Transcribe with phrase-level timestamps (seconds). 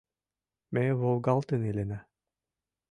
[0.73, 1.99] Ме волгалтын илена.